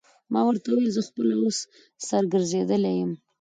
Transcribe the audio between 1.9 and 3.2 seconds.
سر ګرځېدلی یم.